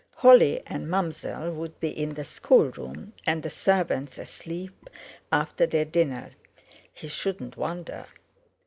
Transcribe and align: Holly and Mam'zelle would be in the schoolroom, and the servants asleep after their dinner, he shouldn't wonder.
Holly 0.15 0.63
and 0.65 0.87
Mam'zelle 0.89 1.51
would 1.53 1.79
be 1.79 1.89
in 1.89 2.15
the 2.15 2.23
schoolroom, 2.23 3.13
and 3.27 3.43
the 3.43 3.51
servants 3.51 4.17
asleep 4.17 4.89
after 5.31 5.67
their 5.67 5.85
dinner, 5.85 6.31
he 6.91 7.07
shouldn't 7.07 7.55
wonder. 7.55 8.07